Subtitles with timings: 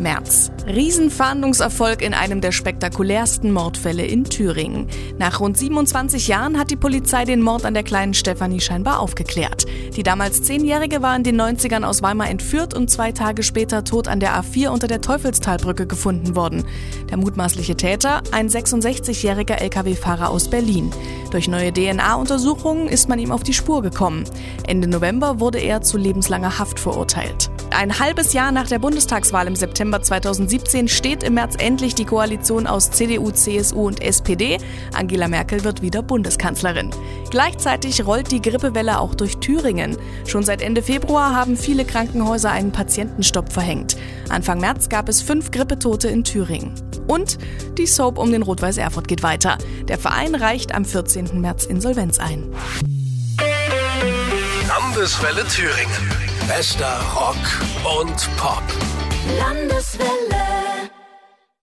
[0.00, 0.50] März.
[0.66, 4.88] Riesenfahndungserfolg in einem der spektakulärsten Mordfälle in Thüringen.
[5.18, 9.66] Nach rund 27 Jahren hat die Polizei den Mord an der kleinen Stefanie scheinbar aufgeklärt.
[9.96, 14.08] Die damals Zehnjährige war in den 90ern aus Weimar entführt und zwei Tage später tot
[14.08, 16.64] an der A4 unter der Teufelstalbrücke gefunden worden.
[17.10, 20.90] Der mutmaßliche Täter, ein 66-jähriger Lkw-Fahrer aus Berlin.
[21.30, 24.24] Durch neue DNA-Untersuchungen ist man ihm auf die Spur gekommen.
[24.66, 27.50] Ende November wurde er zu lebenslanger Haft verurteilt.
[27.70, 32.66] Ein halbes Jahr nach der Bundestagswahl im September 2017 steht im März endlich die Koalition
[32.66, 34.58] aus CDU, CSU und SPD.
[34.94, 36.90] Angela Merkel wird wieder Bundeskanzlerin.
[37.30, 39.96] Gleichzeitig rollt die Grippewelle auch durch Thüringen.
[40.26, 43.96] Schon seit Ende Februar haben viele Krankenhäuser einen Patientenstopp verhängt.
[44.28, 46.74] Anfang März gab es fünf Grippetote in Thüringen.
[47.06, 47.38] Und
[47.76, 49.58] die Soap um den Rot-Weiß Erfurt geht weiter.
[49.88, 51.40] Der Verein reicht am 14.
[51.40, 52.44] März Insolvenz ein.
[54.68, 56.28] Landeswelle Thüringen.
[56.46, 58.62] Bester Rock und Pop.
[59.38, 60.27] Landeswelle.